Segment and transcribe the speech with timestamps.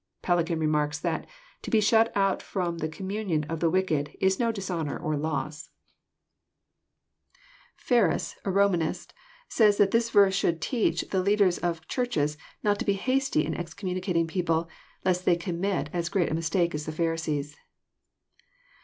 [0.23, 4.39] Pellican remarks that << to be shut out from the communion of the wicked is
[4.39, 5.69] no dishonour or loss."»
[7.87, 9.13] 168 EXPOsrroRT thoughts Ferns, a Romanist,
[9.47, 13.45] says that this verse should teach the lead ers of Churches not to be hasty
[13.45, 14.67] in excommnnicating people,
[15.05, 17.55] lest they commit as great mistake as the Pharisees.